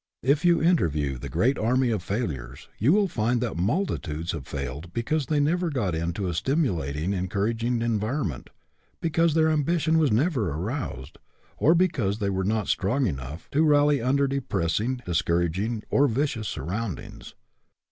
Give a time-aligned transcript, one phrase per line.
[0.23, 4.91] If you interview the great army of failures, you will find that multitudes have failed
[4.93, 8.49] because they never got into a stimulating, encourag ing environment,
[8.99, 11.19] because their ambition was never aroused,
[11.57, 16.47] or because they were not strong enough to rally under depressing, dis couraging, or vicious
[16.47, 17.35] surroundings.